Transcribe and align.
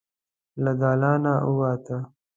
له 0.63 0.71
دالانه 0.81 1.33
ووته. 1.53 1.97